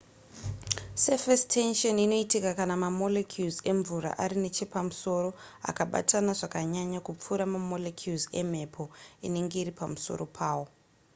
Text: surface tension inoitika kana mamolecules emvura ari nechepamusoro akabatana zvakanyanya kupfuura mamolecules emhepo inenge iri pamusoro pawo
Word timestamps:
surface 1.05 1.43
tension 1.57 1.95
inoitika 2.05 2.51
kana 2.59 2.75
mamolecules 2.83 3.57
emvura 3.71 4.09
ari 4.23 4.35
nechepamusoro 4.43 5.29
akabatana 5.69 6.31
zvakanyanya 6.39 6.99
kupfuura 7.07 7.45
mamolecules 7.53 8.23
emhepo 8.41 8.83
inenge 9.27 9.55
iri 9.63 9.73
pamusoro 9.81 10.23
pawo 10.37 10.65